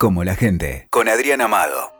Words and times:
como 0.00 0.24
la 0.24 0.34
gente. 0.34 0.86
Con 0.88 1.10
Adrián 1.10 1.42
Amado. 1.42 1.92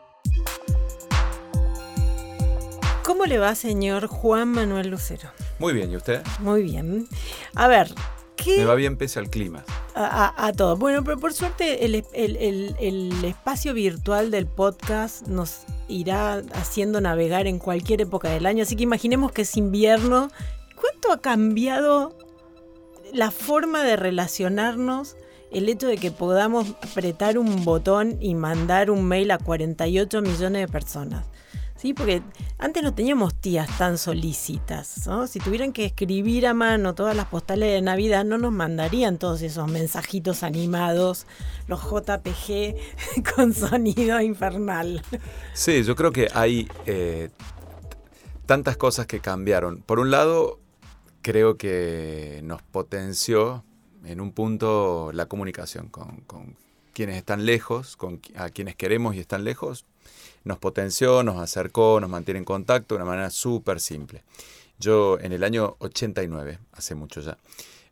¿Cómo 3.03 3.27
le 3.27 3.37
va, 3.37 3.53
señor 3.53 4.07
Juan 4.07 4.47
Manuel 4.49 4.87
Lucero? 4.87 5.29
Muy 5.59 5.73
bien, 5.73 5.91
¿y 5.91 5.97
usted? 5.97 6.23
Muy 6.39 6.63
bien. 6.63 7.07
A 7.53 7.67
ver, 7.67 7.93
¿qué...? 8.35 8.57
Me 8.57 8.65
va 8.65 8.73
bien 8.73 8.97
pese 8.97 9.19
al 9.19 9.29
clima. 9.29 9.63
A, 9.93 10.33
a- 10.35 10.47
a 10.47 10.51
todo. 10.53 10.77
Bueno, 10.77 11.03
pero 11.03 11.19
por 11.19 11.31
suerte 11.33 11.85
el, 11.85 11.93
el- 12.13 12.37
el- 12.37 12.75
el 12.79 13.23
espacio 13.23 13.75
virtual 13.75 14.31
del 14.31 14.47
podcast 14.47 15.27
nos 15.27 15.59
irá 15.87 16.41
haciendo 16.53 17.01
navegar 17.01 17.45
en 17.45 17.59
cualquier 17.59 18.01
época 18.01 18.31
del 18.31 18.47
año. 18.47 18.63
Así 18.63 18.75
que 18.75 18.81
imaginemos 18.81 19.31
que 19.31 19.43
es 19.43 19.55
invierno. 19.57 20.31
¿Cuánto 20.79 21.11
ha 21.11 21.21
cambiado 21.21 22.17
la 23.13 23.29
forma 23.29 23.83
de 23.83 23.95
relacionarnos? 23.95 25.17
El 25.51 25.69
hecho 25.69 25.87
de 25.87 25.97
que 25.97 26.11
podamos 26.11 26.69
apretar 26.81 27.37
un 27.37 27.63
botón 27.65 28.17
y 28.21 28.35
mandar 28.35 28.89
un 28.89 29.05
mail 29.05 29.31
a 29.31 29.37
48 29.37 30.21
millones 30.21 30.61
de 30.61 30.67
personas. 30.71 31.25
Sí, 31.81 31.95
porque 31.95 32.21
antes 32.59 32.83
no 32.83 32.93
teníamos 32.93 33.33
tías 33.33 33.67
tan 33.79 33.97
solícitas, 33.97 35.07
¿no? 35.07 35.25
Si 35.25 35.39
tuvieran 35.39 35.73
que 35.73 35.85
escribir 35.85 36.45
a 36.45 36.53
mano 36.53 36.93
todas 36.93 37.15
las 37.15 37.25
postales 37.25 37.71
de 37.71 37.81
Navidad, 37.81 38.23
no 38.23 38.37
nos 38.37 38.51
mandarían 38.51 39.17
todos 39.17 39.41
esos 39.41 39.67
mensajitos 39.67 40.43
animados, 40.43 41.25
los 41.67 41.81
JPG 41.81 42.75
con 43.35 43.55
sonido 43.55 44.21
infernal. 44.21 45.01
Sí, 45.53 45.83
yo 45.83 45.95
creo 45.95 46.11
que 46.11 46.27
hay 46.35 46.69
eh, 46.85 47.29
tantas 48.45 48.77
cosas 48.77 49.07
que 49.07 49.19
cambiaron. 49.19 49.81
Por 49.81 49.97
un 49.97 50.11
lado, 50.11 50.59
creo 51.23 51.57
que 51.57 52.41
nos 52.43 52.61
potenció 52.61 53.65
en 54.05 54.21
un 54.21 54.31
punto 54.31 55.11
la 55.13 55.27
comunicación 55.27 55.89
con, 55.89 56.55
quienes 56.93 57.17
están 57.17 57.45
lejos, 57.45 57.95
con 57.95 58.21
a 58.35 58.49
quienes 58.49 58.75
queremos 58.75 59.15
y 59.15 59.19
están 59.19 59.43
lejos. 59.43 59.85
Nos 60.43 60.57
potenció, 60.57 61.23
nos 61.23 61.37
acercó, 61.37 61.99
nos 62.01 62.09
mantiene 62.09 62.39
en 62.39 62.45
contacto 62.45 62.95
de 62.95 63.01
una 63.01 63.09
manera 63.09 63.29
súper 63.29 63.79
simple. 63.79 64.23
Yo 64.79 65.19
en 65.19 65.31
el 65.31 65.43
año 65.43 65.75
89, 65.79 66.59
hace 66.73 66.95
mucho 66.95 67.21
ya, 67.21 67.37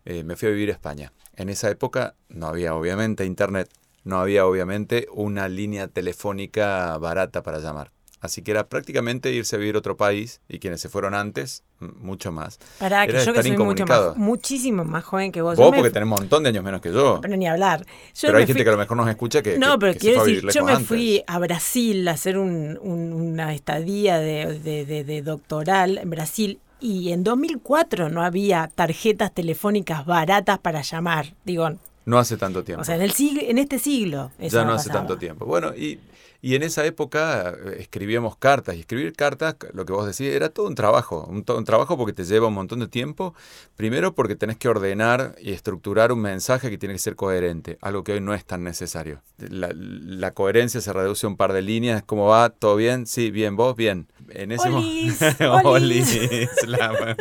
eh, 0.06 0.24
me 0.24 0.36
fui 0.36 0.48
a 0.48 0.52
vivir 0.52 0.70
a 0.70 0.74
España. 0.74 1.14
En 1.36 1.50
esa 1.50 1.70
época 1.70 2.16
no 2.30 2.48
había 2.48 2.76
obviamente 2.76 3.26
internet, 3.26 3.70
no 4.04 4.20
había 4.20 4.46
obviamente 4.46 5.08
una 5.12 5.48
línea 5.48 5.88
telefónica 5.88 6.98
barata 6.98 7.44
para 7.44 7.60
llamar. 7.60 7.92
Así 8.22 8.42
que 8.42 8.52
era 8.52 8.67
prácticamente 8.67 9.31
irse 9.31 9.56
a 9.56 9.59
vivir 9.59 9.75
a 9.75 9.80
otro 9.80 9.95
país 9.95 10.42
y 10.50 10.59
quienes 10.59 10.81
se 10.81 10.89
fueron 10.89 11.14
antes, 11.14 11.64
mucho 11.80 12.34
más. 12.34 12.59
Para 12.78 13.06
que 13.06 13.14
Era 13.14 13.23
yo 13.23 13.34
que 13.34 13.42
soy 13.44 13.58
mucho 13.58 13.86
más, 13.86 14.17
muchísimo 14.17 14.84
más 14.84 15.06
joven 15.06 15.31
que 15.31 15.42
vos. 15.42 15.56
Vos 15.56 15.72
me 15.72 15.78
porque 15.78 15.89
fu- 15.89 15.94
tenés 15.94 16.03
un 16.03 16.09
montón 16.09 16.44
de 16.44 16.50
años 16.50 16.64
menos 16.64 16.81
que 16.81 16.92
yo. 16.92 17.20
Pero 17.22 17.38
ni 17.38 17.48
hablar. 17.48 17.86
Yo 17.86 17.88
Pero 18.23 18.34
me 18.34 18.39
hay 18.39 18.45
gente 18.48 18.59
fui- 18.59 18.64
que 18.66 18.70
a 18.70 18.73
lo 18.73 18.78
mejor 18.78 18.98
nos 18.98 19.08
escucha 19.09 19.42
que, 19.42 19.58
No, 19.58 19.73
que- 19.73 19.78
pero 19.80 19.94
que 19.94 20.00
quiero 20.00 20.23
decir, 20.26 20.44
yo 20.52 20.66
me 20.66 20.72
antes. 20.73 20.88
fui 20.88 21.23
a 21.28 21.39
Brasil 21.39 22.06
a 22.08 22.11
hacer 22.11 22.38
un- 22.38 22.78
un- 22.81 23.14
una 23.14 23.53
estadía 23.53 24.20
de, 24.20 24.59
de- 24.59 24.86
de- 24.86 25.04
de 25.06 25.22
doctoral 25.22 25.98
en 26.00 26.09
Brasil 26.09 26.59
y 26.81 27.14
en 27.14 27.23
2004 27.23 28.09
no 28.09 28.22
había 28.23 28.70
tarjetas 28.76 29.33
telefónicas 29.33 30.06
baratas 30.06 30.59
para 30.59 30.81
llamar. 30.81 31.33
Digo, 31.45 31.70
No 32.06 32.20
hace 32.20 32.36
tanto 32.36 32.64
tiempo. 32.66 32.81
o 32.81 32.86
sea, 32.86 32.95
en, 32.95 33.02
el 33.02 33.11
siglo, 33.11 33.42
en 33.44 33.58
este 33.59 33.80
siglo. 33.80 34.31
eso 34.39 34.58
ya 34.58 34.66
no 34.66 34.73
hace 34.73 34.89
pasaba. 34.89 35.06
tanto 35.08 35.17
tiempo. 35.20 35.45
Bueno, 35.45 35.73
y, 35.76 36.00
y 36.42 36.56
en 36.56 36.64
esa 36.64 36.86
época 36.86 37.50
eh, 37.66 37.78
escribíamos 37.80 38.38
cartas. 38.38 38.76
Y 38.76 38.80
escribir 38.82 39.14
cartas, 39.14 39.56
lo 39.73 39.86
que 39.86 39.94
vos 39.94 40.06
decís, 40.06 40.34
era 40.34 40.50
todo 40.50 40.68
un 40.68 40.76
trabajo. 40.76 41.26
Un, 41.30 41.44
to- 41.44 41.58
un 41.58 41.66
trabajo 41.66 41.98
porque 41.98 42.14
te 42.14 42.23
lleva 42.23 42.48
un 42.48 42.54
montón 42.54 42.80
de 42.80 42.88
tiempo. 42.88 43.34
Primero 43.76 44.16
porque 44.16 44.36
tenés 44.36 44.58
que 44.58 44.70
ordenar 44.70 45.36
y 45.42 45.52
estructurar 45.52 46.12
un 46.12 46.20
mensaje 46.22 46.70
que 46.70 46.78
tiene 46.78 46.95
que 46.95 47.00
ser 47.00 47.16
coherente. 47.16 47.78
Algo 47.82 48.04
que 48.04 48.14
hoy 48.14 48.22
no 48.22 48.34
es 48.34 48.45
tan 48.45 48.64
necesario. 48.64 49.22
La, 49.38 49.70
la 49.73 50.32
coherencia 50.32 50.82
se 50.82 50.94
reduce 50.94 51.26
a 51.26 51.30
un 51.30 51.38
par 51.38 51.54
de 51.54 51.62
líneas. 51.62 52.04
¿Cómo 52.06 52.28
va? 52.28 52.50
¿Todo 52.50 52.76
bien? 52.76 53.06
Sí, 53.06 53.32
bien. 53.32 53.56
¿Vos? 53.56 53.76
Bien. 53.76 54.08
En 54.32 54.52
ese 54.52 54.70
Olis, 54.70 55.20
Olis. 55.64 56.16
olis. 56.20 56.50
La- 56.67 57.16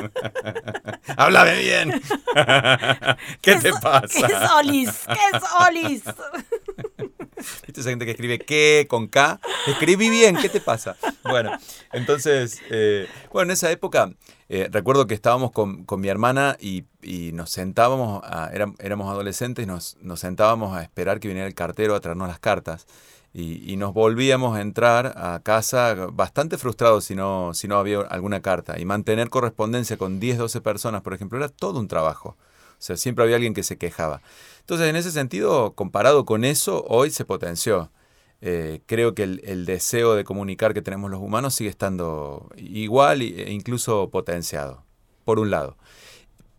Háblame 1.16 1.58
bien. 1.58 1.90
¿Qué, 3.40 3.56
te 3.56 3.68
es- 3.70 3.80
pasa? 3.80 4.26
¿Qué 4.26 4.32
es 4.32 4.50
Olis? 4.58 4.90
¿Qué 5.06 5.36
es 5.36 5.42
Olis? 5.66 6.02
¿Viste 7.66 7.80
esa 7.80 7.90
gente 7.90 8.04
que 8.04 8.10
escribe 8.12 8.38
qué 8.38 8.86
con 8.88 9.06
K? 9.08 9.40
Escribí 9.66 10.10
bien, 10.10 10.36
¿qué 10.36 10.48
te 10.48 10.60
pasa? 10.60 10.96
Bueno, 11.22 11.50
entonces, 11.92 12.60
eh, 12.70 13.06
bueno, 13.32 13.50
en 13.50 13.54
esa 13.54 13.70
época 13.70 14.12
eh, 14.48 14.68
recuerdo 14.70 15.06
que 15.06 15.14
estábamos 15.14 15.52
con, 15.52 15.84
con 15.84 16.00
mi 16.00 16.08
hermana 16.08 16.56
y, 16.60 16.84
y 17.02 17.32
nos 17.32 17.50
sentábamos, 17.50 18.22
a- 18.24 18.50
éram- 18.52 18.74
éramos 18.78 19.10
adolescentes, 19.10 19.66
nos, 19.66 19.96
nos 20.00 20.20
sentábamos 20.20 20.76
a 20.76 20.82
esperar 20.82 21.20
que 21.20 21.28
viniera 21.28 21.46
el 21.46 21.54
cartero 21.54 21.94
a 21.94 22.00
traernos 22.00 22.28
las 22.28 22.38
cartas. 22.38 22.86
Y, 23.34 23.70
y 23.70 23.76
nos 23.76 23.92
volvíamos 23.92 24.56
a 24.56 24.62
entrar 24.62 25.12
a 25.16 25.40
casa 25.44 25.94
bastante 26.12 26.56
frustrados 26.56 27.04
si 27.04 27.14
no, 27.14 27.52
si 27.52 27.68
no 27.68 27.78
había 27.78 28.00
alguna 28.00 28.40
carta. 28.40 28.78
Y 28.80 28.86
mantener 28.86 29.28
correspondencia 29.28 29.98
con 29.98 30.18
10, 30.18 30.38
12 30.38 30.62
personas, 30.62 31.02
por 31.02 31.12
ejemplo, 31.12 31.36
era 31.38 31.48
todo 31.50 31.78
un 31.78 31.88
trabajo. 31.88 32.36
O 32.78 32.82
sea, 32.82 32.96
siempre 32.96 33.24
había 33.24 33.36
alguien 33.36 33.54
que 33.54 33.62
se 33.62 33.76
quejaba. 33.78 34.22
Entonces, 34.60 34.88
en 34.88 34.96
ese 34.96 35.10
sentido, 35.10 35.74
comparado 35.74 36.24
con 36.24 36.44
eso, 36.44 36.84
hoy 36.88 37.10
se 37.10 37.24
potenció. 37.24 37.90
Eh, 38.40 38.82
creo 38.86 39.14
que 39.14 39.24
el, 39.24 39.40
el 39.44 39.66
deseo 39.66 40.14
de 40.14 40.24
comunicar 40.24 40.74
que 40.74 40.82
tenemos 40.82 41.10
los 41.10 41.20
humanos 41.20 41.54
sigue 41.54 41.70
estando 41.70 42.50
igual 42.56 43.22
e 43.22 43.52
incluso 43.52 44.10
potenciado, 44.10 44.84
por 45.24 45.40
un 45.40 45.50
lado. 45.50 45.76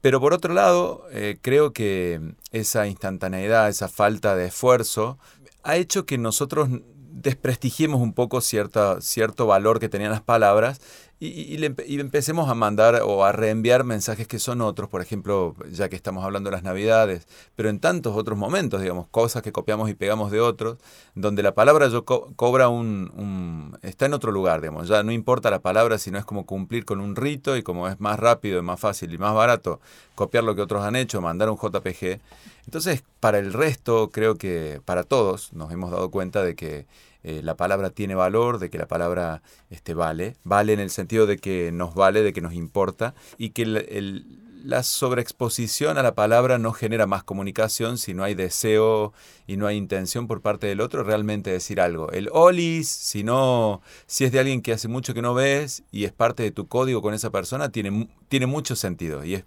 Pero 0.02 0.22
por 0.22 0.34
otro 0.34 0.54
lado, 0.54 1.06
eh, 1.12 1.38
creo 1.42 1.74
que 1.74 2.22
esa 2.52 2.88
instantaneidad, 2.88 3.68
esa 3.70 3.90
falta 3.90 4.36
de 4.36 4.46
esfuerzo, 4.48 5.18
ha 5.64 5.76
hecho 5.76 6.06
que 6.06 6.18
nosotros 6.18 6.70
desprestigiemos 7.12 8.02
un 8.02 8.14
poco 8.14 8.40
cierta, 8.40 9.02
cierto 9.02 9.46
valor 9.46 9.80
que 9.80 9.90
tenían 9.90 10.12
las 10.12 10.22
palabras 10.22 10.80
y, 11.22 11.28
y- 11.28 11.58
le 11.58 11.76
y 11.86 12.00
empecemos 12.00 12.50
a 12.50 12.54
mandar 12.56 13.02
o 13.04 13.26
a 13.26 13.32
reenviar 13.34 13.84
mensajes 13.84 14.28
que 14.28 14.40
son 14.40 14.62
otros, 14.62 14.90
por 14.90 15.02
ejemplo, 15.02 15.54
ya 15.72 15.90
que 15.90 15.96
estamos 15.98 16.24
hablando 16.24 16.50
de 16.50 16.56
las 16.56 16.64
navidades, 16.64 17.28
pero 17.56 17.70
en 17.70 17.80
tantos 17.80 18.16
otros 18.16 18.38
momentos, 18.38 18.82
digamos, 18.82 19.08
cosas 19.10 19.42
que 19.44 19.52
copiamos 19.52 19.90
y 19.90 19.96
pegamos 19.96 20.32
de 20.32 20.40
otros, 20.40 20.78
donde 21.16 21.44
la 21.44 21.54
palabra 21.54 21.90
yo 21.90 22.06
co- 22.06 22.32
cobra 22.38 22.70
un, 22.70 23.12
un- 23.18 23.78
está 23.82 24.06
en 24.06 24.14
otro 24.14 24.32
lugar, 24.32 24.62
digamos, 24.62 24.88
ya 24.88 25.04
no 25.04 25.12
importa 25.12 25.50
la 25.52 25.60
palabra, 25.60 25.98
sino 25.98 26.18
es 26.18 26.26
como 26.26 26.46
cumplir 26.46 26.86
con 26.86 27.02
un 27.02 27.16
rito 27.18 27.58
y 27.58 27.64
como 27.64 27.88
es 27.90 28.00
más 28.00 28.18
rápido 28.20 28.60
y 28.60 28.62
más 28.62 28.80
fácil 28.80 29.14
y 29.14 29.18
más 29.18 29.34
barato 29.36 29.82
copiar 30.16 30.44
lo 30.44 30.56
que 30.56 30.62
otros 30.62 30.84
han 30.84 30.96
hecho, 30.96 31.22
mandar 31.22 31.50
un 31.50 31.58
JPG. 31.58 32.20
Entonces, 32.66 33.04
para 33.20 33.40
el 33.40 33.54
resto, 33.54 34.10
creo 34.12 34.36
que 34.36 34.82
para 34.86 35.04
todos 35.04 35.54
nos 35.54 35.72
hemos 35.72 35.92
dado 35.92 36.10
cuenta 36.12 36.44
de 36.44 36.56
que 36.56 36.86
eh, 37.24 37.42
la 37.44 37.56
palabra 37.56 37.90
tiene 37.90 38.16
valor, 38.16 38.60
de 38.60 38.70
que 38.70 38.78
la 38.78 38.88
palabra 38.88 39.42
este, 39.70 39.94
vale, 39.94 40.36
vale 40.44 40.74
en 40.74 40.80
el 40.80 40.90
sentido 40.90 41.26
de 41.26 41.38
que 41.38 41.72
nos 41.72 41.96
vale, 41.96 42.22
de 42.22 42.34
que 42.34 42.42
nos 42.42 42.54
importa, 42.54 43.14
y 43.38 43.52
que 43.52 43.64
el- 43.64 44.46
la 44.64 44.84
sobreexposición 44.84 45.98
a 45.98 46.04
la 46.04 46.16
palabra 46.16 46.58
no 46.58 46.74
genera 46.74 47.08
más 47.08 47.24
comunicación 47.24 47.98
si 47.98 48.14
no 48.14 48.24
hay 48.26 48.36
deseo 48.36 49.14
y 49.48 49.56
no 49.56 49.68
hay 49.68 49.78
intención 49.78 50.28
por 50.28 50.42
parte 50.42 50.68
del 50.68 50.82
otro 50.82 51.04
realmente 51.04 51.50
decir 51.50 51.80
algo. 51.80 52.12
El 52.12 52.30
olis, 52.34 52.90
si 52.90 53.24
no, 53.24 53.82
si 54.06 54.26
es 54.26 54.32
de 54.34 54.40
alguien 54.40 54.62
que 54.62 54.74
hace 54.74 54.90
mucho 54.90 55.14
que 55.14 55.22
no 55.22 55.34
ves 55.34 55.84
y 55.92 56.04
es 56.04 56.12
parte 56.12 56.44
de 56.44 56.52
tu 56.52 56.68
código 56.68 57.02
con 57.02 57.14
esa 57.14 57.30
persona, 57.30 57.72
tiene, 57.72 58.10
tiene 58.28 58.48
mucho 58.48 58.76
sentido. 58.76 59.24
Y 59.24 59.36
es, 59.36 59.46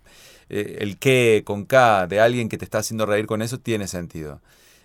eh, 0.48 0.78
el 0.80 0.98
qué 0.98 1.42
con 1.44 1.66
K 1.66 2.06
de 2.06 2.20
alguien 2.20 2.48
que 2.48 2.56
te 2.58 2.64
está 2.64 2.78
haciendo 2.78 3.04
reír 3.04 3.26
con 3.26 3.42
eso 3.42 3.58
tiene 3.58 3.88
sentido. 3.88 4.40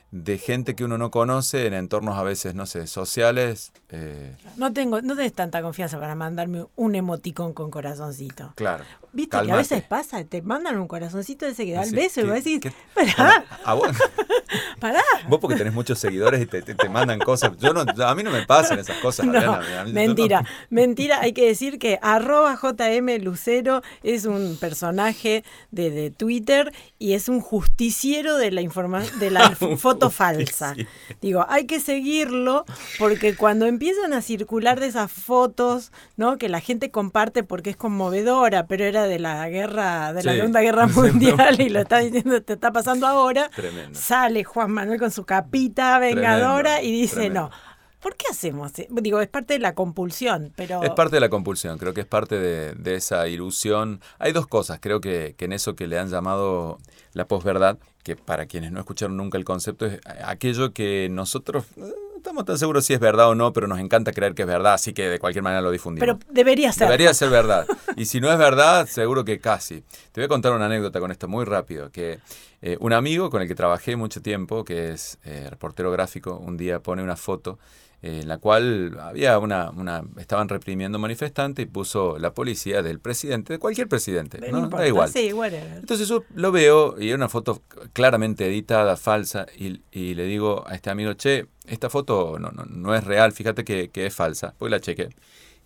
De 0.09 0.38
gente 0.38 0.73
que 0.75 0.85
uno 0.85 0.97
no 0.97 1.12
conoce 1.12 1.68
en 1.68 1.73
entornos 1.73 2.18
a 2.18 2.23
veces, 2.23 2.56
no 2.56 2.66
sé, 2.66 2.88
sociales. 2.88 3.73
eh, 3.90 4.35
No 4.56 4.72
tengo, 4.72 5.01
no 5.01 5.16
tenés 5.16 5.34
tanta 5.34 5.62
confianza 5.62 6.00
para 6.00 6.16
mandarme 6.16 6.66
un 6.78 6.95
emoticón 6.95 7.53
con 7.53 7.69
corazoncito. 7.72 8.53
claro. 8.56 8.85
Viste 9.13 9.38
que 9.41 9.51
a 9.51 9.56
veces 9.56 9.84
pasa, 9.84 10.23
te 10.25 10.41
mandan 10.41 10.78
un 10.78 10.88
corazoncito 10.88 11.45
ese 11.45 11.66
que 11.66 11.73
da 11.73 11.84
el 11.84 11.95
beso 11.95 12.22
y 12.22 12.23
¿qué- 12.23 12.29
vos 12.29 12.35
decís, 12.44 12.59
qué- 12.62 12.73
pará, 12.94 13.45
A 13.63 13.73
vos, 13.73 13.90
pará. 14.79 15.01
vos 15.28 15.40
porque 15.40 15.56
tenés 15.56 15.73
muchos 15.73 15.97
seguidores 16.00 16.41
y 16.41 16.45
te, 16.45 16.62
te- 16.62 16.75
te 16.75 16.90
mandan 16.90 17.19
cosas. 17.19 17.51
Yo 17.57 17.74
no, 17.74 17.81
a 17.81 18.15
mí 18.15 18.24
no 18.24 18.31
me 18.31 18.45
pasan 18.45 18.80
esas 18.80 18.98
cosas. 18.98 19.25
No, 19.27 19.38
Adriana, 19.38 19.81
a 19.81 19.83
mí- 19.86 19.89
yo 19.92 19.94
mentira, 19.95 20.42
no- 20.42 20.48
mentira. 20.69 21.19
Hay 21.21 21.33
que 21.33 21.45
decir 21.48 21.80
que 21.80 22.00
arroba 22.01 22.56
JM 22.62 23.21
Lucero 23.24 23.81
es 24.04 24.25
un 24.25 24.57
personaje 24.59 25.44
de, 25.71 25.89
de 25.92 26.12
Twitter 26.12 26.71
y 27.00 27.13
es 27.13 27.27
un 27.30 27.39
justiciero 27.42 28.38
de 28.38 28.51
la 28.51 28.62
información 28.62 29.19
de 29.19 29.31
la 29.31 29.51
foto 29.77 30.10
falsa. 30.10 30.75
Digo, 31.21 31.45
hay 31.50 31.65
que 31.65 31.80
seguirlo 31.80 32.65
porque 33.00 33.36
cuando 33.36 33.65
empiezan 33.65 34.13
a 34.13 34.21
circular 34.21 34.80
de 34.80 34.88
esas 34.88 35.12
fotos, 35.12 35.92
¿no? 36.15 36.38
Que 36.38 36.50
la 36.50 36.60
gente 36.60 36.92
comparte 36.92 37.44
porque 37.44 37.71
es 37.71 37.77
conmovedora, 37.77 38.68
pero 38.68 38.86
era 38.86 38.96
de 39.03 39.19
la 39.19 39.47
guerra, 39.49 40.13
de 40.13 40.23
la. 40.23 40.33
Segunda 40.33 40.61
Guerra 40.61 40.88
Mundial 40.95 41.59
y 41.61 41.69
lo 41.69 41.79
está 41.81 41.99
diciendo, 41.99 42.41
te 42.41 42.53
está 42.53 42.71
pasando 42.71 43.07
ahora. 43.07 43.49
Tremendo. 43.55 43.97
Sale 43.97 44.44
Juan 44.44 44.71
Manuel 44.71 44.99
con 44.99 45.11
su 45.11 45.25
capita 45.25 45.99
vengadora 45.99 46.75
Tremendo, 46.77 46.88
y 46.88 47.01
dice, 47.01 47.15
tremendo. 47.15 47.41
no. 47.41 47.77
¿Por 47.99 48.15
qué 48.15 48.25
hacemos? 48.29 48.77
e-?". 48.79 48.88
Digo, 48.89 49.19
es 49.21 49.27
parte 49.27 49.53
de 49.53 49.59
la 49.59 49.73
compulsión, 49.73 50.53
pero... 50.55 50.83
Es 50.83 50.91
parte 50.91 51.15
de 51.15 51.19
la 51.19 51.29
compulsión, 51.29 51.77
creo 51.77 51.94
que 51.94 52.01
es 52.01 52.07
parte 52.07 52.38
de, 52.39 52.73
de 52.73 52.95
esa 52.95 53.27
ilusión. 53.27 54.01
Hay 54.19 54.31
dos 54.33 54.47
cosas, 54.47 54.79
creo 54.79 55.01
que, 55.01 55.35
que 55.38 55.45
en 55.45 55.53
eso 55.53 55.75
que 55.75 55.88
le 55.88 55.97
han 55.97 56.09
llamado 56.09 56.77
la 57.13 57.25
posverdad, 57.25 57.77
que 58.03 58.15
para 58.15 58.45
quienes 58.45 58.71
no 58.71 58.79
escucharon 58.79 59.17
nunca 59.17 59.38
el 59.38 59.43
concepto 59.45 59.85
es 59.85 60.00
aquello 60.23 60.71
que 60.73 61.09
nosotros 61.11 61.65
no 61.75 61.88
estamos 62.27 62.44
tan 62.44 62.57
seguros 62.57 62.85
si 62.85 62.94
es 62.94 63.00
verdad 63.00 63.29
o 63.29 63.35
no, 63.35 63.53
pero 63.53 63.68
nos 63.68 63.79
encanta 63.79 64.12
creer 64.12 64.35
que 64.35 64.41
es 64.41 64.47
verdad, 64.47 64.74
así 64.74 64.94
que 64.94 65.07
de 65.07 65.18
cualquier 65.18 65.44
manera 65.44 65.62
lo 65.62 65.71
difundimos. 65.71 66.06
Pero 66.06 66.19
debería 66.29 66.74
ser. 66.74 66.88
Debería 66.88 67.13
ser 67.13 67.29
verdad. 67.29 67.65
Y 67.95 68.06
si 68.06 68.19
no 68.19 68.29
es 68.29 68.38
verdad, 68.38 68.85
seguro 68.85 69.24
que 69.24 69.39
casi. 69.39 69.81
Te 70.12 70.19
voy 70.19 70.25
a 70.25 70.27
contar 70.27 70.51
una 70.51 70.65
anécdota 70.65 71.00
con 71.00 71.09
esto 71.09 71.29
muy 71.29 71.45
rápido, 71.45 71.89
que 71.89 72.19
eh, 72.62 72.75
un 72.81 72.91
amigo 72.91 73.29
con 73.29 73.41
el 73.41 73.47
que 73.47 73.56
trabajé 73.56 73.95
mucho 73.95 74.21
tiempo, 74.21 74.65
que 74.65 74.91
es 74.91 75.18
eh, 75.24 75.47
reportero 75.50 75.89
gráfico, 75.89 76.35
un 76.35 76.57
día 76.57 76.79
pone 76.81 77.01
una 77.01 77.15
foto 77.15 77.59
en 78.01 78.27
la 78.27 78.38
cual 78.38 78.97
había 78.99 79.39
una, 79.39 79.71
una 79.71 80.03
estaban 80.17 80.49
reprimiendo 80.49 80.99
manifestantes 80.99 81.63
y 81.63 81.67
puso 81.67 82.19
la 82.19 82.33
policía 82.33 82.83
del 82.83 82.99
presidente, 82.99 83.53
de 83.53 83.59
cualquier 83.59 83.88
presidente, 83.88 84.39
¿no? 84.51 84.67
da 84.67 84.88
igual. 84.88 85.09
Sí, 85.09 85.31
Entonces 85.75 86.07
yo 86.07 86.23
lo 86.35 86.51
veo 86.51 86.95
y 86.99 87.07
era 87.07 87.15
una 87.15 87.29
foto 87.29 87.61
claramente 87.94 88.45
editada, 88.45 88.97
falsa, 88.97 89.47
y, 89.57 89.81
y, 89.91 90.13
le 90.13 90.25
digo 90.25 90.63
a 90.67 90.75
este 90.75 90.89
amigo, 90.89 91.13
che, 91.13 91.47
esta 91.65 91.89
foto 91.89 92.38
no, 92.39 92.51
no, 92.51 92.65
no 92.65 92.95
es 92.95 93.03
real, 93.03 93.31
fíjate 93.31 93.63
que, 93.63 93.89
que, 93.89 94.05
es 94.05 94.13
falsa, 94.13 94.53
pues 94.57 94.71
la 94.71 94.79
cheque. 94.79 95.09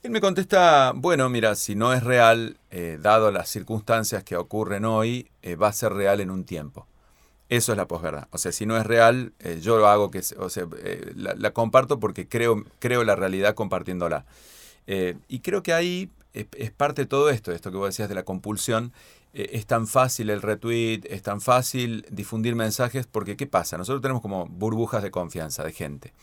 Él 0.04 0.10
me 0.10 0.22
contesta, 0.22 0.94
bueno, 0.96 1.30
mira, 1.30 1.54
si 1.56 1.76
no 1.76 1.94
es 1.94 2.04
real, 2.04 2.58
eh, 2.72 2.98
dado 3.00 3.30
las 3.32 3.50
circunstancias 3.50 4.24
que 4.24 4.36
ocurren 4.36 4.86
hoy, 4.86 5.30
eh, 5.44 5.56
va 5.56 5.68
a 5.68 5.74
ser 5.74 5.94
real 5.94 6.22
en 6.22 6.32
un 6.32 6.44
tiempo. 6.44 6.88
Eso 7.52 7.74
es 7.74 7.78
la 7.78 7.86
posverdad. 7.86 8.30
O 8.32 8.38
sea, 8.38 8.54
si 8.54 8.66
no 8.66 8.78
es 8.78 8.86
real, 8.86 9.34
eh, 9.40 9.60
yo 9.62 9.78
lo 9.78 9.88
hago, 9.88 10.10
que, 10.10 10.22
o 10.38 10.50
sea, 10.50 10.68
eh, 10.86 11.12
la, 11.16 11.52
comparto 11.52 12.00
porque 12.00 12.26
creo, 12.26 12.64
creo 12.80 13.04
la 13.04 13.18
realidad 13.18 13.56
compartiéndola. 13.56 14.26
Eh, 14.88 15.18
y 15.28 15.40
creo 15.40 15.62
que 15.62 15.74
ahí 15.74 16.10
es, 16.32 16.72
parte 16.72 17.02
de 17.02 17.08
todo 17.08 17.30
esto, 17.30 17.52
esto 17.52 17.70
que 17.70 17.76
vos 17.76 17.90
decías 17.90 18.08
de 18.08 18.16
la 18.16 18.24
compulsión. 18.24 18.94
es 19.34 19.66
tan 19.66 19.86
fácil 19.88 20.30
el 20.30 20.42
retweet, 20.42 21.02
es 21.10 21.24
tan 21.24 21.42
fácil 21.42 22.06
difundir 22.10 22.56
mensajes, 22.56 23.06
porque 23.06 23.36
¿qué 23.36 23.48
pasa? 23.48 23.78
Nosotros 23.78 24.02
tenemos 24.02 24.22
como 24.22 24.46
burbujas 24.46 25.04
de 25.04 25.12
confianza 25.12 25.66
de 25.66 25.74
gente 25.74 26.14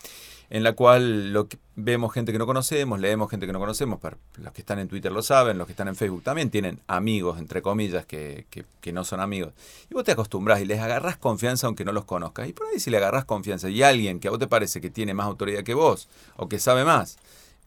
en 0.50 0.62
la 0.62 0.72
cual 0.72 1.46
vemos 1.76 2.12
gente 2.12 2.32
que 2.32 2.38
no 2.38 2.46
conocemos, 2.46 2.98
leemos 2.98 3.30
gente 3.30 3.46
que 3.46 3.52
no 3.52 3.58
conocemos, 3.58 4.00
los 4.36 4.52
que 4.52 4.62
están 4.62 4.78
en 4.78 4.88
Twitter 4.88 5.12
lo 5.12 5.22
saben, 5.22 5.58
los 5.58 5.66
que 5.66 5.72
están 5.72 5.88
en 5.88 5.96
Facebook 5.96 6.22
también 6.22 6.50
tienen 6.50 6.80
amigos, 6.86 7.38
entre 7.38 7.60
comillas, 7.60 8.06
que, 8.06 8.46
que, 8.50 8.92
no 8.92 9.04
son 9.04 9.20
amigos. 9.20 9.52
Y 9.90 9.94
vos 9.94 10.04
te 10.04 10.12
acostumbras 10.12 10.60
y 10.62 10.64
les 10.64 10.80
agarrás 10.80 11.18
confianza 11.18 11.66
aunque 11.66 11.84
no 11.84 11.92
los 11.92 12.06
conozcas. 12.06 12.48
Y 12.48 12.54
por 12.54 12.68
ahí 12.68 12.80
si 12.80 12.90
le 12.90 12.96
agarrás 12.96 13.26
confianza 13.26 13.68
y 13.68 13.82
alguien 13.82 14.18
que 14.18 14.28
a 14.28 14.30
vos 14.30 14.40
te 14.40 14.46
parece 14.46 14.80
que 14.80 14.88
tiene 14.88 15.12
más 15.12 15.26
autoridad 15.26 15.62
que 15.62 15.74
vos 15.74 16.08
o 16.36 16.48
que 16.48 16.58
sabe 16.58 16.84
más, 16.84 17.18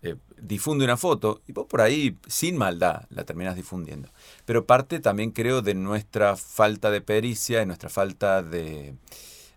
eh, 0.01 0.15
difunde 0.41 0.83
una 0.83 0.97
foto 0.97 1.41
y 1.47 1.51
vos 1.51 1.67
por 1.67 1.81
ahí 1.81 2.17
sin 2.25 2.57
maldad 2.57 3.03
la 3.11 3.23
terminas 3.23 3.55
difundiendo. 3.55 4.09
Pero 4.45 4.65
parte 4.65 4.99
también 4.99 5.29
creo 5.29 5.61
de 5.61 5.75
nuestra 5.75 6.35
falta 6.35 6.89
de 6.89 7.01
pericia, 7.01 7.61
y 7.61 7.67
nuestra 7.67 7.89
falta 7.89 8.41
de, 8.41 8.95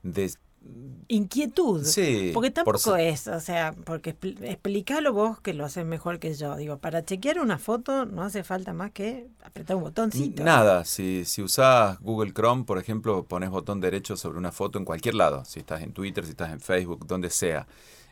de 0.02 0.30
inquietud. 1.08 1.84
Sí. 1.84 2.30
Porque 2.32 2.50
tampoco 2.50 2.96
es, 2.96 3.28
o 3.28 3.40
sea, 3.40 3.74
porque 3.84 4.16
explícalo 4.42 5.12
vos 5.12 5.40
que 5.40 5.54
lo 5.54 5.64
haces 5.64 5.84
mejor 5.84 6.18
que 6.18 6.34
yo. 6.34 6.56
Digo, 6.56 6.78
para 6.78 7.04
chequear 7.04 7.40
una 7.40 7.58
foto 7.58 8.06
no 8.06 8.22
hace 8.22 8.44
falta 8.44 8.72
más 8.72 8.90
que 8.92 9.28
apretar 9.42 9.76
un 9.76 9.82
botoncito. 9.82 10.42
Nada, 10.42 10.84
si, 10.84 11.24
si 11.24 11.42
usás 11.42 12.00
Google 12.00 12.32
Chrome, 12.32 12.64
por 12.64 12.78
ejemplo, 12.78 13.24
pones 13.24 13.50
botón 13.50 13.80
derecho 13.80 14.16
sobre 14.16 14.38
una 14.38 14.52
foto 14.52 14.78
en 14.78 14.84
cualquier 14.84 15.14
lado, 15.14 15.44
si 15.44 15.60
estás 15.60 15.82
en 15.82 15.92
Twitter, 15.92 16.24
si 16.24 16.30
estás 16.30 16.52
en 16.52 16.60
Facebook, 16.60 17.06
donde 17.06 17.30
sea. 17.30 17.66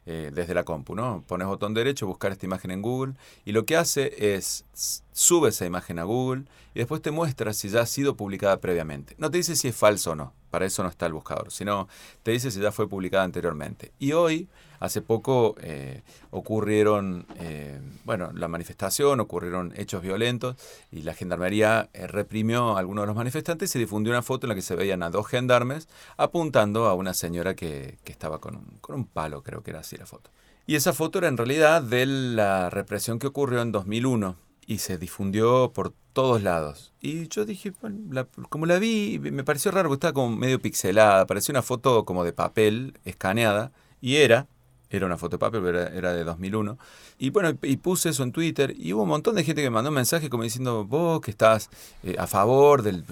Eh, 0.04 0.32
desde 0.34 0.52
la 0.52 0.64
compu, 0.64 0.96
¿no? 0.96 1.22
Pones 1.28 1.46
botón 1.46 1.74
derecho, 1.74 2.08
buscar 2.08 2.32
esta 2.32 2.44
imagen 2.44 2.72
en 2.72 2.82
Google 2.82 3.14
y 3.44 3.52
lo 3.52 3.64
que 3.64 3.76
hace 3.76 4.34
es 4.34 4.64
sube 5.12 5.50
esa 5.50 5.66
imagen 5.66 5.98
a 5.98 6.04
Google 6.04 6.44
y 6.74 6.78
después 6.78 7.02
te 7.02 7.10
muestra 7.10 7.52
si 7.52 7.68
ya 7.68 7.82
ha 7.82 7.86
sido 7.86 8.16
publicada 8.16 8.58
previamente. 8.60 9.14
No 9.18 9.30
te 9.30 9.38
dice 9.38 9.56
si 9.56 9.68
es 9.68 9.76
falso 9.76 10.12
o 10.12 10.14
no, 10.14 10.32
para 10.50 10.66
eso 10.66 10.82
no 10.82 10.88
está 10.88 11.06
el 11.06 11.12
buscador, 11.12 11.50
sino 11.50 11.88
te 12.22 12.30
dice 12.30 12.50
si 12.50 12.60
ya 12.60 12.72
fue 12.72 12.88
publicada 12.88 13.24
anteriormente. 13.24 13.92
Y 13.98 14.12
hoy, 14.12 14.48
hace 14.80 15.02
poco, 15.02 15.54
eh, 15.60 16.02
ocurrieron, 16.30 17.26
eh, 17.38 17.80
bueno, 18.04 18.32
la 18.34 18.48
manifestación, 18.48 19.20
ocurrieron 19.20 19.72
hechos 19.76 20.02
violentos 20.02 20.56
y 20.90 21.02
la 21.02 21.14
gendarmería 21.14 21.90
eh, 21.92 22.06
reprimió 22.06 22.76
a 22.76 22.78
algunos 22.78 23.02
de 23.02 23.06
los 23.08 23.16
manifestantes 23.16 23.70
y 23.70 23.72
se 23.72 23.78
difundió 23.78 24.12
una 24.12 24.22
foto 24.22 24.46
en 24.46 24.50
la 24.50 24.54
que 24.54 24.62
se 24.62 24.76
veían 24.76 25.02
a 25.02 25.10
dos 25.10 25.26
gendarmes 25.26 25.88
apuntando 26.16 26.86
a 26.86 26.94
una 26.94 27.14
señora 27.14 27.54
que, 27.54 27.98
que 28.04 28.12
estaba 28.12 28.40
con 28.40 28.56
un, 28.56 28.78
con 28.80 28.96
un 28.96 29.04
palo, 29.04 29.42
creo 29.42 29.62
que 29.62 29.70
era 29.70 29.80
así 29.80 29.96
la 29.96 30.06
foto. 30.06 30.30
Y 30.64 30.76
esa 30.76 30.92
foto 30.92 31.18
era 31.18 31.28
en 31.28 31.36
realidad 31.36 31.82
de 31.82 32.06
la 32.06 32.70
represión 32.70 33.18
que 33.18 33.26
ocurrió 33.26 33.62
en 33.62 33.72
2001 33.72 34.51
y 34.66 34.78
se 34.78 34.98
difundió 34.98 35.72
por 35.72 35.92
todos 36.12 36.42
lados. 36.42 36.92
Y 37.00 37.28
yo 37.28 37.44
dije, 37.44 37.72
bueno, 37.80 38.26
como 38.48 38.66
la 38.66 38.78
vi, 38.78 39.18
me 39.18 39.44
pareció 39.44 39.70
raro 39.70 39.88
porque 39.88 40.06
estaba 40.06 40.12
como 40.12 40.36
medio 40.36 40.60
pixelada, 40.60 41.26
parecía 41.26 41.52
una 41.52 41.62
foto 41.62 42.04
como 42.04 42.24
de 42.24 42.32
papel 42.32 42.98
escaneada, 43.04 43.72
y 44.00 44.16
era, 44.16 44.46
era 44.90 45.06
una 45.06 45.16
foto 45.16 45.36
de 45.36 45.38
papel, 45.38 45.62
pero 45.62 45.80
era, 45.80 46.12
de 46.12 46.24
2001. 46.24 46.78
Y 47.18 47.30
bueno, 47.30 47.56
y 47.62 47.76
puse 47.76 48.10
eso 48.10 48.22
en 48.22 48.32
Twitter, 48.32 48.74
y 48.76 48.92
hubo 48.92 49.02
un 49.02 49.08
montón 49.08 49.34
de 49.34 49.44
gente 49.44 49.62
que 49.62 49.70
me 49.70 49.74
mandó 49.74 49.90
mensajes 49.90 50.28
como 50.28 50.42
diciendo, 50.42 50.84
vos 50.84 51.20
que 51.20 51.30
estás 51.30 51.70
eh, 52.02 52.16
a 52.18 52.26
favor 52.26 52.82
del, 52.82 53.04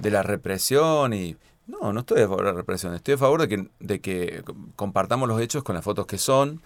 de 0.00 0.10
la 0.10 0.22
represión, 0.22 1.14
y 1.14 1.36
no, 1.66 1.92
no 1.92 2.00
estoy 2.00 2.22
a 2.22 2.28
favor 2.28 2.44
de 2.44 2.52
la 2.52 2.56
represión, 2.56 2.94
estoy 2.94 3.14
a 3.14 3.18
favor 3.18 3.40
de 3.40 3.48
que, 3.48 3.68
de 3.78 4.00
que 4.00 4.42
compartamos 4.74 5.28
los 5.28 5.40
hechos 5.40 5.62
con 5.62 5.74
las 5.74 5.84
fotos 5.84 6.06
que 6.06 6.18
son, 6.18 6.60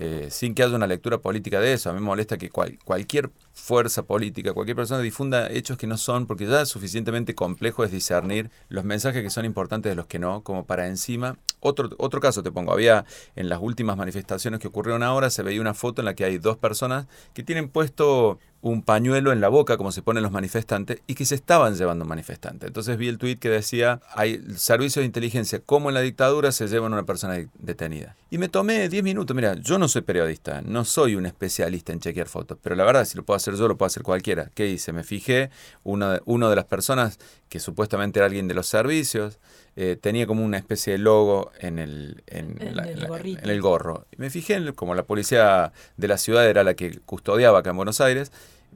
eh, 0.00 0.28
sin 0.30 0.54
que 0.54 0.62
haya 0.62 0.76
una 0.76 0.86
lectura 0.86 1.18
política 1.18 1.60
de 1.60 1.72
eso. 1.72 1.90
A 1.90 1.92
mí 1.92 1.98
me 1.98 2.06
molesta 2.06 2.38
que 2.38 2.50
cualquier 2.50 3.30
fuerza 3.52 4.04
política, 4.04 4.52
cualquier 4.52 4.76
persona 4.76 5.00
difunda 5.00 5.50
hechos 5.50 5.76
que 5.76 5.88
no 5.88 5.96
son, 5.96 6.26
porque 6.26 6.46
ya 6.46 6.62
es 6.62 6.68
suficientemente 6.68 7.34
complejo 7.34 7.82
es 7.82 7.90
discernir 7.90 8.50
los 8.68 8.84
mensajes 8.84 9.24
que 9.24 9.30
son 9.30 9.44
importantes 9.44 9.90
de 9.90 9.96
los 9.96 10.06
que 10.06 10.20
no, 10.20 10.42
como 10.44 10.64
para 10.66 10.86
encima. 10.86 11.36
Otro, 11.60 11.90
otro 11.98 12.20
caso 12.20 12.44
te 12.44 12.52
pongo, 12.52 12.72
había 12.72 13.04
en 13.34 13.48
las 13.48 13.58
últimas 13.60 13.96
manifestaciones 13.96 14.60
que 14.60 14.68
ocurrieron 14.68 15.02
ahora, 15.02 15.30
se 15.30 15.42
veía 15.42 15.60
una 15.60 15.74
foto 15.74 16.00
en 16.00 16.06
la 16.06 16.14
que 16.14 16.24
hay 16.24 16.38
dos 16.38 16.56
personas 16.56 17.06
que 17.34 17.42
tienen 17.42 17.68
puesto 17.68 18.38
un 18.60 18.82
pañuelo 18.82 19.32
en 19.32 19.40
la 19.40 19.48
boca, 19.48 19.76
como 19.76 19.92
se 19.92 20.02
ponen 20.02 20.22
los 20.22 20.32
manifestantes, 20.32 21.00
y 21.06 21.14
que 21.14 21.24
se 21.24 21.36
estaban 21.36 21.76
llevando 21.76 22.04
manifestantes. 22.04 22.66
Entonces 22.66 22.96
vi 22.96 23.08
el 23.08 23.18
tuit 23.18 23.38
que 23.38 23.48
decía, 23.48 24.00
hay 24.14 24.42
servicios 24.56 25.02
de 25.02 25.06
inteligencia, 25.06 25.60
como 25.60 25.90
en 25.90 25.94
la 25.94 26.00
dictadura 26.00 26.50
se 26.50 26.66
llevan 26.66 26.92
una 26.92 27.04
persona 27.04 27.38
detenida. 27.58 28.16
Y 28.30 28.38
me 28.38 28.48
tomé 28.48 28.88
10 28.88 29.02
minutos, 29.04 29.34
mira, 29.34 29.54
yo 29.54 29.78
no 29.78 29.88
soy 29.88 30.02
periodista, 30.02 30.60
no 30.62 30.84
soy 30.84 31.14
un 31.14 31.26
especialista 31.26 31.92
en 31.92 32.00
chequear 32.00 32.28
fotos, 32.28 32.58
pero 32.60 32.74
la 32.74 32.84
verdad, 32.84 33.04
si 33.04 33.16
lo 33.16 33.24
puedo 33.24 33.36
hacer 33.36 33.54
yo, 33.54 33.68
lo 33.68 33.76
puedo 33.76 33.86
hacer 33.86 34.02
cualquiera. 34.02 34.50
¿Qué 34.54 34.66
hice? 34.66 34.92
Me 34.92 35.04
fijé, 35.04 35.50
uno 35.84 36.10
de, 36.10 36.20
de 36.26 36.56
las 36.56 36.64
personas, 36.64 37.18
que 37.48 37.60
supuestamente 37.60 38.18
era 38.18 38.26
alguien 38.26 38.48
de 38.48 38.54
los 38.54 38.66
servicios, 38.66 39.38
eh, 39.80 39.94
tenía 39.94 40.26
como 40.26 40.44
una 40.44 40.56
especie 40.56 40.94
de 40.94 40.98
logo 40.98 41.52
en 41.60 41.78
el, 41.78 42.24
en, 42.26 42.58
el, 42.60 43.62
gorro. 43.62 44.08
Y 44.10 44.16
me 44.16 44.28
fijé, 44.28 44.72
como 44.72 44.96
la 44.96 45.04
policía 45.04 45.72
de 45.96 46.08
la 46.08 46.18
ciudad 46.18 46.48
era 46.48 46.64
la 46.64 46.74
que 46.74 46.98
custodiaba 47.06 47.60
acá 47.60 47.70
en 47.70 47.76
Buenos 47.76 48.00
Aires, 48.00 48.32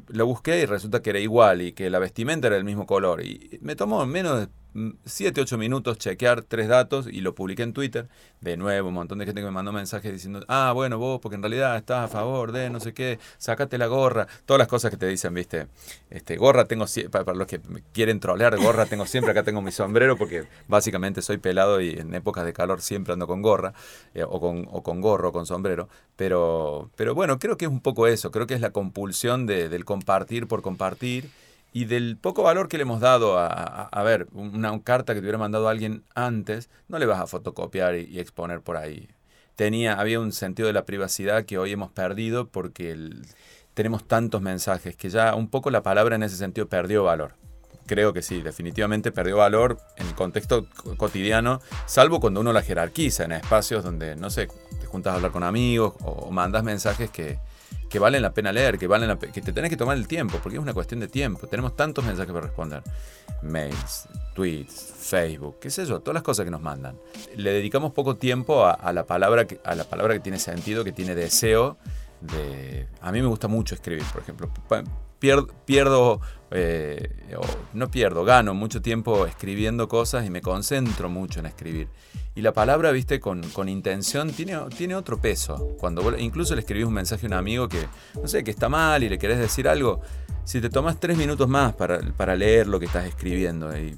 lo 0.07 0.27
busqué 0.27 0.61
y 0.61 0.65
resulta 0.65 1.03
que 1.03 1.11
era 1.11 1.19
igual 1.19 1.61
y 1.61 1.73
que 1.73 1.91
la 1.91 1.99
vestimenta 1.99 2.47
era 2.47 2.55
del 2.55 2.65
mismo 2.65 2.87
color. 2.87 3.25
Y 3.25 3.59
me 3.63 3.75
tomó 3.75 4.07
menos 4.07 4.43
de 4.43 4.49
7, 5.05 5.41
8 5.41 5.59
minutos 5.59 5.99
chequear 5.99 6.43
tres 6.43 6.69
datos 6.69 7.07
y 7.07 7.21
lo 7.21 7.35
publiqué 7.35 7.63
en 7.63 7.73
Twitter. 7.73 8.09
De 8.41 8.57
nuevo, 8.57 8.89
un 8.89 8.95
montón 8.95 9.19
de 9.19 9.27
gente 9.27 9.41
que 9.41 9.45
me 9.45 9.53
mandó 9.53 9.73
mensajes 9.73 10.13
diciendo, 10.13 10.45
ah, 10.49 10.73
bueno, 10.75 10.99
vos, 10.99 11.21
porque 11.21 11.37
en 11.37 11.43
realidad 11.43 11.77
estás 11.77 12.05
a 12.05 12.09
favor 12.09 12.53
de 12.53 12.71
no 12.71 12.81
sé 12.81 12.93
qué, 12.93 13.19
sacate 13.39 13.79
la 13.79 13.87
gorra, 13.87 14.27
todas 14.47 14.59
las 14.59 14.69
cosas 14.69 14.91
que 14.91 14.97
te 14.97 15.07
dicen, 15.07 15.35
viste. 15.35 15.69
Este, 16.11 16.37
gorra 16.37 16.65
tengo 16.65 16.87
para 17.11 17.35
los 17.35 17.47
que 17.47 17.61
quieren 17.93 18.19
trolear, 18.19 18.59
gorra 18.59 18.87
tengo 18.87 19.07
siempre, 19.07 19.31
acá 19.31 19.43
tengo 19.43 19.63
mi 19.63 19.73
sombrero, 19.73 20.17
porque 20.17 20.45
básicamente 20.69 21.23
soy 21.23 21.39
pelado 21.39 21.81
y 21.81 21.91
en 21.91 22.15
épocas 22.15 22.45
de 22.45 22.53
calor 22.53 22.81
siempre 22.81 23.13
ando 23.13 23.27
con 23.27 23.43
gorra, 23.43 23.75
eh, 24.15 24.25
o, 24.25 24.41
con, 24.41 24.67
o 24.71 24.83
con 24.83 25.01
gorro, 25.01 25.29
o 25.29 25.33
con 25.33 25.47
sombrero. 25.47 25.89
Pero, 26.17 26.91
pero 26.97 27.15
bueno, 27.15 27.39
creo 27.39 27.57
que 27.57 27.67
es 27.67 27.71
un 27.71 27.81
poco 27.81 28.07
eso, 28.07 28.31
creo 28.31 28.47
que 28.47 28.55
es 28.55 28.61
la 28.61 28.71
compulsión 28.71 29.47
de, 29.47 29.69
del 29.69 29.85
compartir 29.85 30.49
por 30.49 30.63
compartir 30.63 31.31
y 31.73 31.87
del 31.87 32.19
poco 32.19 32.43
valor 32.43 32.69
que 32.69 32.77
le 32.77 32.83
hemos 32.83 33.01
dado 33.01 33.39
a, 33.39 33.47
a, 33.47 34.03
ver, 34.03 34.29
una, 34.33 34.79
carta 34.83 35.15
que 35.15 35.21
te 35.21 35.25
hubiera 35.25 35.39
mandado 35.39 35.69
alguien 35.69 36.05
antes, 36.15 36.69
no 36.89 36.99
le 36.99 37.07
vas 37.07 37.21
a 37.21 37.27
fotocopiar 37.27 37.97
y, 37.97 38.21
exponer 38.21 38.61
por 38.61 38.77
ahí. 38.77 39.09
Tenía, 39.57 39.95
había 39.95 40.21
un 40.21 40.33
sentido 40.33 40.67
de 40.67 40.75
la 40.75 40.85
privacidad 40.85 41.45
que 41.45 41.59
hoy 41.59 41.73
hemos 41.73 41.91
perdido 41.91 42.49
porque 42.49 43.11
tenemos 43.75 44.07
tantos 44.07 44.43
mensajes 44.43 44.97
que 44.97 45.09
ya 45.09 45.35
un 45.35 45.49
poco 45.49 45.71
la 45.71 45.83
palabra 45.83 46.17
en 46.17 46.23
ese 46.23 46.37
sentido 46.37 46.69
perdió 46.69 47.05
valor. 47.05 47.35
Creo 47.87 48.13
que 48.13 48.23
sí, 48.23 48.43
definitivamente 48.43 49.11
perdió 49.11 49.39
valor 49.39 49.79
en 49.97 50.07
el 50.07 50.15
contexto 50.15 50.67
cotidiano, 50.97 51.61
salvo 51.87 52.21
cuando 52.21 52.41
uno 52.41 52.53
la 52.53 52.63
jerarquiza 52.63 53.25
en 53.25 53.33
espacios 53.33 53.83
donde, 53.83 54.15
no 54.15 54.31
sé, 54.31 54.49
te 54.79 54.87
juntas 54.87 55.13
a 55.13 55.17
hablar 55.17 55.33
con 55.33 55.43
amigos 55.43 55.95
o 56.03 56.31
mandas 56.31 56.65
mensajes 56.65 57.11
que, 57.11 57.39
que 57.93 57.99
valen 57.99 58.23
la 58.23 58.33
pena 58.33 58.53
leer, 58.53 58.79
que, 58.79 58.87
valen 58.87 59.19
que 59.19 59.43
te 59.43 59.53
tenés 59.53 59.69
que 59.69 59.77
tomar 59.77 59.99
el 59.99 60.09
tiempo, 60.09 60.39
porque 60.43 60.57
es 60.57 60.63
una 60.63 60.73
cuestión 60.73 60.99
de 61.01 61.09
tiempo. 61.09 61.47
Tenemos 61.47 61.77
tantos 61.77 62.03
mensajes 62.03 62.33
para 62.33 62.47
responder. 62.47 62.83
Mails, 63.43 64.09
tweets, 64.35 64.95
Facebook, 64.99 65.59
qué 65.61 65.69
sé 65.69 65.85
yo, 65.85 66.01
todas 66.01 66.15
las 66.15 66.23
cosas 66.23 66.47
que 66.47 66.51
nos 66.51 66.63
mandan. 66.63 66.97
Le 67.37 67.53
dedicamos 67.53 67.93
poco 67.93 68.17
tiempo 68.17 68.65
a, 68.65 68.93
la, 68.95 69.05
palabra 69.05 69.47
a 69.65 69.75
la 69.75 69.85
palabra 69.85 70.15
que 70.15 70.21
tiene 70.21 70.39
sentido, 70.39 70.85
que 70.85 70.93
tiene 70.93 71.15
deseo, 71.15 71.77
de... 72.23 72.89
A 73.01 73.13
mí 73.13 73.21
me 73.21 73.27
gusta 73.29 73.49
mucho 73.49 73.75
escribir, 73.75 74.05
por 74.13 74.23
ejemplo. 74.23 74.51
Pierdo, 75.19 76.21
eh, 76.51 77.09
no 77.75 77.91
pierdo, 77.91 78.25
gano 78.25 78.55
mucho 78.55 78.83
tiempo 78.83 79.25
escribiendo 79.27 79.87
cosas 79.87 80.27
y 80.27 80.31
me 80.31 80.41
concentro 80.41 81.09
mucho 81.09 81.41
en 81.41 81.47
escribir. 81.47 81.89
Y 82.35 82.41
la 82.41 82.53
palabra, 82.53 82.91
viste, 82.93 83.21
con, 83.21 83.69
intención 83.69 84.31
tiene, 84.31 84.95
otro 84.97 85.21
peso. 85.21 85.77
Cuando 85.79 86.19
incluso 86.19 86.55
le 86.55 86.63
escribís 86.63 86.87
un 86.87 86.95
mensaje 86.95 87.27
a 87.27 87.29
un 87.29 87.35
amigo 87.35 87.69
que, 87.69 87.87
no 88.21 88.27
sé, 88.27 88.43
que 88.43 88.51
está 88.51 88.69
mal 88.69 89.03
y 89.03 89.09
le 89.09 89.19
querés 89.19 89.39
decir 89.39 89.69
algo, 89.69 90.01
si 90.45 90.61
te 90.61 90.71
tomas 90.71 90.99
tres 90.99 91.17
minutos 91.17 91.49
más 91.49 91.75
para, 91.75 92.37
leer 92.37 92.67
lo 92.67 92.81
que 92.81 92.87
estás 92.87 93.07
escribiendo 93.07 93.77
y, 93.77 93.97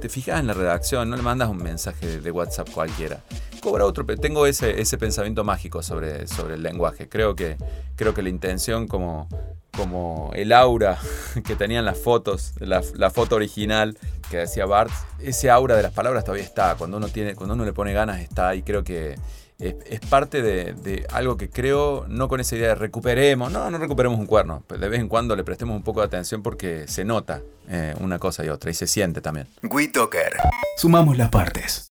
te 0.00 0.08
fijas 0.08 0.40
en 0.40 0.46
la 0.46 0.54
redacción, 0.54 1.10
no 1.10 1.16
le 1.16 1.22
mandas 1.22 1.50
un 1.50 1.58
mensaje 1.58 2.20
de 2.20 2.30
WhatsApp 2.30 2.70
cualquiera. 2.70 3.22
Cobra 3.60 3.84
otro, 3.84 4.04
tengo 4.16 4.46
ese, 4.46 4.80
ese 4.80 4.98
pensamiento 4.98 5.44
mágico 5.44 5.82
sobre, 5.82 6.26
sobre 6.26 6.54
el 6.54 6.62
lenguaje. 6.62 7.08
Creo 7.08 7.36
que, 7.36 7.56
creo 7.96 8.14
que 8.14 8.22
la 8.22 8.28
intención 8.28 8.88
como, 8.88 9.28
como 9.76 10.30
el 10.34 10.52
aura 10.52 10.98
que 11.44 11.56
tenían 11.56 11.84
las 11.84 11.98
fotos, 11.98 12.54
la, 12.58 12.82
la 12.94 13.10
foto 13.10 13.36
original 13.36 13.98
que 14.30 14.38
decía 14.38 14.64
Bart, 14.66 14.92
ese 15.18 15.50
aura 15.50 15.76
de 15.76 15.82
las 15.82 15.92
palabras 15.92 16.24
todavía 16.24 16.44
está. 16.44 16.74
Cuando 16.76 16.96
uno, 16.96 17.08
tiene, 17.08 17.34
cuando 17.34 17.54
uno 17.54 17.64
le 17.64 17.72
pone 17.72 17.92
ganas 17.92 18.20
está 18.20 18.54
y 18.54 18.62
creo 18.62 18.84
que 18.84 19.16
es, 19.58 19.74
es 19.86 20.00
parte 20.00 20.42
de, 20.42 20.72
de 20.72 21.06
algo 21.12 21.36
que 21.36 21.50
creo, 21.50 22.06
no 22.08 22.28
con 22.28 22.40
esa 22.40 22.56
idea 22.56 22.68
de 22.68 22.74
recuperemos, 22.76 23.52
no, 23.52 23.70
no 23.70 23.78
recuperemos 23.78 24.18
un 24.18 24.26
cuerno, 24.26 24.62
pero 24.66 24.80
de 24.80 24.88
vez 24.88 25.00
en 25.00 25.08
cuando 25.08 25.36
le 25.36 25.44
prestemos 25.44 25.76
un 25.76 25.82
poco 25.82 26.00
de 26.00 26.06
atención 26.06 26.42
porque 26.42 26.88
se 26.88 27.04
nota 27.04 27.42
eh, 27.68 27.94
una 28.00 28.18
cosa 28.18 28.44
y 28.44 28.48
otra 28.48 28.70
y 28.70 28.74
se 28.74 28.86
siente 28.86 29.20
también. 29.20 29.46
WeToker. 29.62 30.32
Sumamos 30.76 31.18
las 31.18 31.28
partes. 31.28 31.86